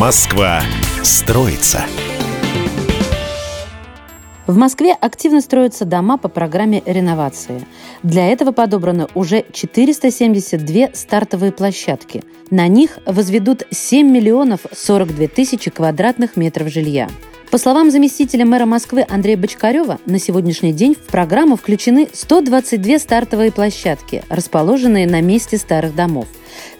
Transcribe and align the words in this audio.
Москва 0.00 0.62
строится. 1.02 1.82
В 4.46 4.56
Москве 4.56 4.96
активно 4.98 5.42
строятся 5.42 5.84
дома 5.84 6.16
по 6.16 6.28
программе 6.28 6.82
реновации. 6.86 7.66
Для 8.02 8.32
этого 8.32 8.52
подобраны 8.52 9.08
уже 9.14 9.44
472 9.52 10.94
стартовые 10.94 11.52
площадки. 11.52 12.22
На 12.50 12.66
них 12.66 12.98
возведут 13.04 13.64
7 13.70 14.10
миллионов 14.10 14.60
42 14.72 15.26
тысячи 15.26 15.70
квадратных 15.70 16.34
метров 16.34 16.72
жилья. 16.72 17.10
По 17.50 17.58
словам 17.58 17.90
заместителя 17.90 18.46
мэра 18.46 18.64
Москвы 18.64 19.04
Андрея 19.06 19.36
Бочкарева, 19.36 19.98
на 20.06 20.18
сегодняшний 20.18 20.72
день 20.72 20.94
в 20.94 21.10
программу 21.10 21.56
включены 21.56 22.08
122 22.10 23.00
стартовые 23.00 23.52
площадки, 23.52 24.24
расположенные 24.30 25.06
на 25.06 25.20
месте 25.20 25.58
старых 25.58 25.94
домов. 25.94 26.26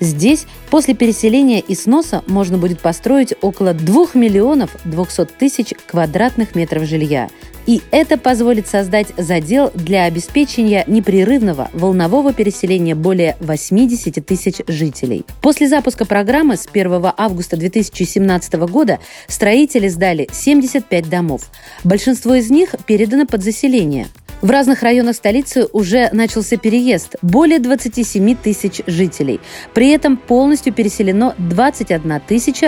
Здесь 0.00 0.46
после 0.70 0.94
переселения 0.94 1.60
и 1.60 1.74
сноса 1.74 2.24
можно 2.26 2.56
будет 2.56 2.80
построить 2.80 3.34
около 3.42 3.74
2 3.74 4.08
миллионов 4.14 4.70
200 4.84 5.26
тысяч 5.38 5.74
квадратных 5.86 6.54
метров 6.54 6.84
жилья. 6.84 7.28
И 7.66 7.82
это 7.90 8.16
позволит 8.16 8.66
создать 8.66 9.08
задел 9.18 9.70
для 9.74 10.04
обеспечения 10.04 10.82
непрерывного 10.86 11.70
волнового 11.74 12.32
переселения 12.32 12.94
более 12.94 13.36
80 13.40 14.24
тысяч 14.24 14.56
жителей. 14.66 15.24
После 15.42 15.68
запуска 15.68 16.06
программы 16.06 16.56
с 16.56 16.66
1 16.66 17.12
августа 17.16 17.58
2017 17.58 18.54
года 18.54 18.98
строители 19.28 19.88
сдали 19.88 20.28
75 20.32 21.08
домов. 21.10 21.50
Большинство 21.84 22.34
из 22.34 22.50
них 22.50 22.74
передано 22.86 23.26
под 23.26 23.44
заселение. 23.44 24.08
В 24.42 24.50
разных 24.50 24.82
районах 24.82 25.16
столицы 25.16 25.66
уже 25.72 26.08
начался 26.12 26.56
переезд. 26.56 27.16
Более 27.20 27.58
27 27.58 28.36
тысяч 28.36 28.80
жителей. 28.86 29.38
При 29.74 29.90
этом 29.90 30.16
полностью 30.16 30.72
переселено 30.72 31.34
21 31.36 32.20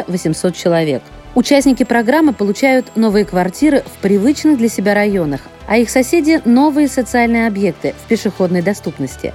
800 0.07 0.55
человек. 0.55 1.03
Участники 1.35 1.83
программы 1.83 2.35
получают 2.35 2.95
новые 2.95 3.25
квартиры 3.25 3.83
в 3.87 4.03
привычных 4.03 4.59
для 4.59 4.69
себя 4.69 4.93
районах, 4.93 5.41
а 5.67 5.79
их 5.79 5.89
соседи– 5.89 6.43
новые 6.45 6.89
социальные 6.89 7.47
объекты 7.47 7.95
в 8.05 8.07
пешеходной 8.07 8.61
доступности. 8.61 9.33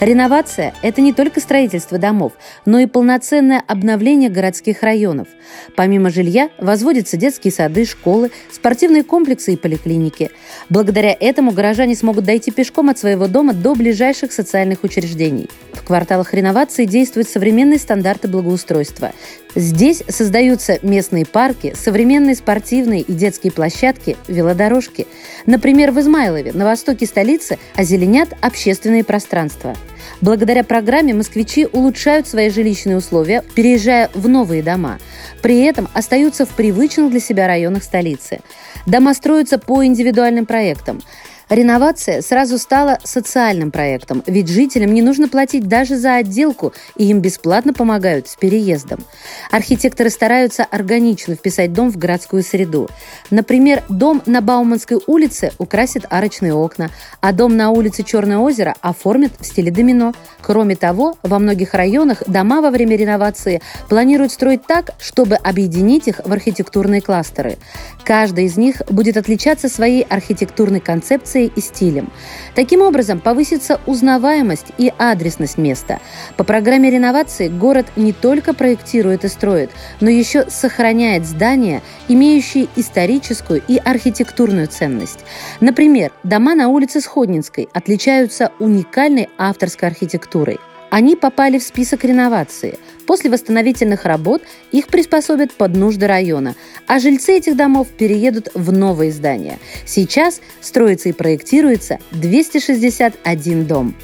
Реновация– 0.00 0.74
это 0.82 1.00
не 1.00 1.12
только 1.12 1.38
строительство 1.40 1.98
домов, 1.98 2.32
но 2.64 2.80
и 2.80 2.86
полноценное 2.86 3.62
обновление 3.64 4.28
городских 4.28 4.82
районов. 4.82 5.28
Помимо 5.76 6.10
жилья 6.10 6.50
возводятся 6.58 7.16
детские 7.16 7.52
сады, 7.52 7.84
школы, 7.84 8.32
спортивные 8.50 9.04
комплексы 9.04 9.52
и 9.52 9.56
поликлиники. 9.56 10.32
Благодаря 10.68 11.16
этому 11.18 11.52
горожане 11.52 11.94
смогут 11.94 12.24
дойти 12.24 12.50
пешком 12.50 12.90
от 12.90 12.98
своего 12.98 13.28
дома 13.28 13.52
до 13.54 13.76
ближайших 13.76 14.32
социальных 14.32 14.82
учреждений. 14.82 15.48
В 15.72 15.84
кварталах 15.84 16.34
реновации 16.34 16.86
действуют 16.86 17.28
современные 17.28 17.78
стандарты 17.78 18.26
благоустройства. 18.26 19.12
Здесь 19.54 20.02
создаются 20.08 20.78
местные 20.82 21.24
парки, 21.36 21.74
современные 21.76 22.34
спортивные 22.34 23.02
и 23.02 23.12
детские 23.12 23.52
площадки, 23.52 24.16
велодорожки. 24.26 25.06
Например, 25.44 25.90
в 25.90 26.00
Измайлове, 26.00 26.54
на 26.54 26.64
востоке 26.64 27.04
столицы, 27.04 27.58
озеленят 27.74 28.30
общественные 28.40 29.04
пространства. 29.04 29.76
Благодаря 30.22 30.64
программе 30.64 31.12
москвичи 31.12 31.68
улучшают 31.70 32.26
свои 32.26 32.48
жилищные 32.48 32.96
условия, 32.96 33.44
переезжая 33.54 34.08
в 34.14 34.26
новые 34.30 34.62
дома. 34.62 34.98
При 35.42 35.60
этом 35.60 35.90
остаются 35.92 36.46
в 36.46 36.54
привычных 36.54 37.10
для 37.10 37.20
себя 37.20 37.46
районах 37.46 37.84
столицы. 37.84 38.40
Дома 38.86 39.12
строятся 39.12 39.58
по 39.58 39.84
индивидуальным 39.84 40.46
проектам. 40.46 41.02
Реновация 41.48 42.22
сразу 42.22 42.58
стала 42.58 42.98
социальным 43.04 43.70
проектом, 43.70 44.20
ведь 44.26 44.48
жителям 44.48 44.92
не 44.92 45.00
нужно 45.00 45.28
платить 45.28 45.68
даже 45.68 45.96
за 45.96 46.16
отделку, 46.16 46.72
и 46.96 47.06
им 47.06 47.20
бесплатно 47.20 47.72
помогают 47.72 48.26
с 48.26 48.34
переездом. 48.34 49.04
Архитекторы 49.52 50.10
стараются 50.10 50.64
органично 50.64 51.36
вписать 51.36 51.72
дом 51.72 51.92
в 51.92 51.98
городскую 51.98 52.42
среду. 52.42 52.88
Например, 53.30 53.84
дом 53.88 54.22
на 54.26 54.40
Бауманской 54.40 54.98
улице 55.06 55.52
украсит 55.58 56.04
арочные 56.10 56.52
окна, 56.52 56.90
а 57.20 57.32
дом 57.32 57.56
на 57.56 57.70
улице 57.70 58.02
Черное 58.02 58.38
озеро 58.38 58.74
оформят 58.80 59.30
в 59.38 59.46
стиле 59.46 59.70
домино. 59.70 60.14
Кроме 60.42 60.74
того, 60.74 61.16
во 61.22 61.38
многих 61.38 61.74
районах 61.74 62.24
дома 62.26 62.60
во 62.60 62.70
время 62.70 62.96
реновации 62.96 63.62
планируют 63.88 64.32
строить 64.32 64.66
так, 64.66 64.94
чтобы 64.98 65.36
объединить 65.36 66.08
их 66.08 66.20
в 66.24 66.32
архитектурные 66.32 67.02
кластеры. 67.02 67.56
Каждый 68.04 68.46
из 68.46 68.56
них 68.56 68.82
будет 68.90 69.16
отличаться 69.16 69.68
своей 69.68 70.02
архитектурной 70.02 70.80
концепцией 70.80 71.35
локацией 71.36 71.52
и 71.54 71.60
стилем. 71.60 72.10
Таким 72.54 72.82
образом, 72.82 73.20
повысится 73.20 73.80
узнаваемость 73.86 74.66
и 74.78 74.92
адресность 74.98 75.58
места. 75.58 76.00
По 76.36 76.44
программе 76.44 76.90
реновации 76.90 77.48
город 77.48 77.86
не 77.96 78.12
только 78.12 78.54
проектирует 78.54 79.24
и 79.24 79.28
строит, 79.28 79.70
но 80.00 80.10
еще 80.10 80.48
сохраняет 80.48 81.26
здания, 81.26 81.82
имеющие 82.08 82.68
историческую 82.76 83.62
и 83.68 83.76
архитектурную 83.76 84.68
ценность. 84.68 85.20
Например, 85.60 86.12
дома 86.24 86.54
на 86.54 86.68
улице 86.68 87.00
Сходнинской 87.00 87.68
отличаются 87.72 88.52
уникальной 88.58 89.28
авторской 89.38 89.88
архитектурой. 89.88 90.58
Они 90.96 91.14
попали 91.14 91.58
в 91.58 91.62
список 91.62 92.04
реновации. 92.04 92.78
После 93.06 93.28
восстановительных 93.28 94.06
работ 94.06 94.42
их 94.72 94.86
приспособят 94.86 95.52
под 95.52 95.76
нужды 95.76 96.06
района, 96.06 96.54
а 96.86 97.00
жильцы 97.00 97.36
этих 97.36 97.54
домов 97.54 97.88
переедут 97.88 98.48
в 98.54 98.72
новые 98.72 99.12
здания. 99.12 99.58
Сейчас 99.84 100.40
строится 100.62 101.10
и 101.10 101.12
проектируется 101.12 101.98
261 102.12 103.66
дом. 103.66 103.94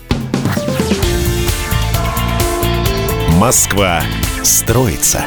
Москва 3.40 4.02
строится. 4.42 5.24